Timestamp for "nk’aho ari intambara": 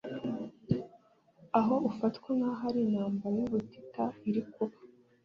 2.37-3.35